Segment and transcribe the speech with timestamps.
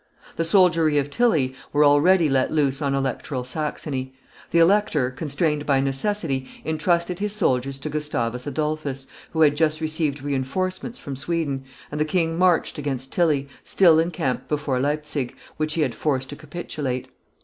[0.35, 4.15] The soldiery of Tilly were already let loose on electoral Saxony;
[4.49, 10.23] the elector, constrained by necessity, intrusted his soldiers to Gustavus Adolphus, who had just received
[10.23, 15.75] re enforcements from Sweden, and the king marched against Tilly, still encamped before Leipzig, which
[15.75, 17.07] he had forced to capitulate.